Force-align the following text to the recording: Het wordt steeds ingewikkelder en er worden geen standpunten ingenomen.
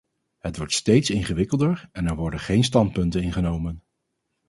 Het 0.39 0.57
wordt 0.57 0.73
steeds 0.73 1.09
ingewikkelder 1.09 1.87
en 1.91 2.07
er 2.07 2.15
worden 2.15 2.39
geen 2.39 2.63
standpunten 2.63 3.21
ingenomen. 3.21 3.83